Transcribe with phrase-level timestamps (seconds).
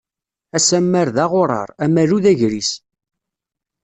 [0.57, 2.71] Asammer d aɣuṛaṛ, amalu d agris.